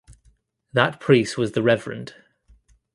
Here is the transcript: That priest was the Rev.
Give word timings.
That 0.73 0.99
priest 0.99 1.37
was 1.37 1.51
the 1.51 1.61
Rev. 1.61 2.11